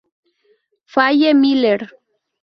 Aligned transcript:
Faye 0.85 1.31
Miller. 1.35 1.81